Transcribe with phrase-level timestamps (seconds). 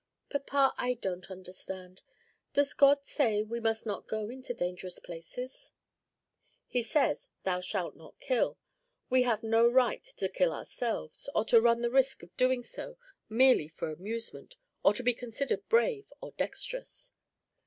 [0.31, 2.01] "Papa, I don't understand.
[2.53, 5.69] Does God say we must not go into dangerous places?"
[6.65, 8.57] "He says, 'Thou shalt not kill;'
[9.11, 12.97] we have no right to kill ourselves, or to run the risk of doing so
[13.29, 17.13] merely for amusement or to be considered brave or dexterous."